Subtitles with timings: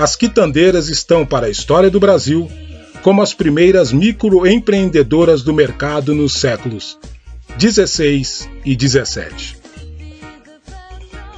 [0.00, 2.50] as quitandeiras estão para a história do Brasil
[3.02, 6.98] como as primeiras microempreendedoras do mercado nos séculos
[7.58, 9.58] 16 e 17.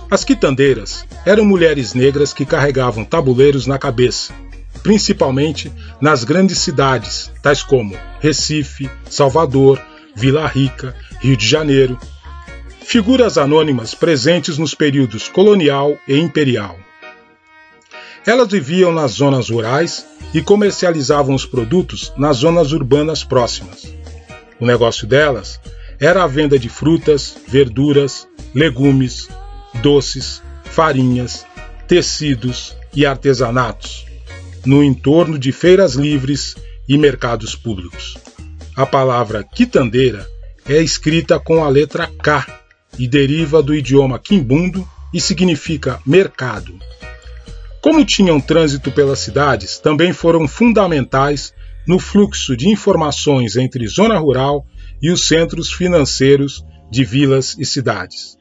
[0.09, 4.33] As quitandeiras eram mulheres negras que carregavam tabuleiros na cabeça,
[4.81, 9.83] principalmente nas grandes cidades, tais como Recife, Salvador,
[10.15, 11.99] Vila Rica, Rio de Janeiro.
[12.85, 16.79] Figuras anônimas presentes nos períodos colonial e imperial.
[18.25, 23.93] Elas viviam nas zonas rurais e comercializavam os produtos nas zonas urbanas próximas.
[24.61, 25.61] O negócio delas
[25.99, 29.29] era a venda de frutas, verduras, legumes,
[29.83, 31.45] doces, farinhas,
[31.89, 34.07] tecidos e artesanatos,
[34.65, 36.57] no entorno de feiras livres
[36.89, 38.17] e mercados públicos.
[38.77, 40.27] A palavra quitandeira
[40.67, 42.47] é escrita com a letra K
[42.99, 46.79] e deriva do idioma quimbundo e significa mercado.
[47.83, 51.53] Como tinham trânsito pelas cidades, também foram fundamentais
[51.85, 54.65] no fluxo de informações entre zona rural
[55.03, 58.39] e os centros financeiros de vilas e cidades.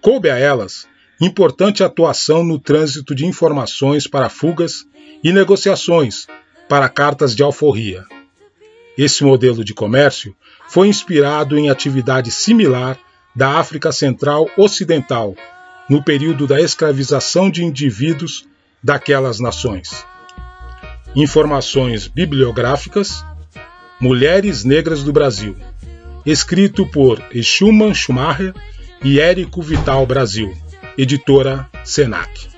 [0.00, 0.88] Coube a elas
[1.20, 4.84] importante atuação no trânsito de informações para fugas
[5.22, 6.26] e negociações
[6.68, 8.04] para cartas de alforria.
[8.98, 10.34] Esse modelo de comércio
[10.68, 12.98] foi inspirado em atividade similar
[13.36, 15.36] da África Central Ocidental,
[15.88, 18.49] no período da escravização de indivíduos
[18.82, 20.06] daquelas nações.
[21.14, 23.24] Informações bibliográficas
[24.00, 25.56] Mulheres Negras do Brasil,
[26.24, 28.54] escrito por Schumann Schumacher
[29.04, 30.56] e Érico Vital Brasil,
[30.96, 32.48] editora Senac.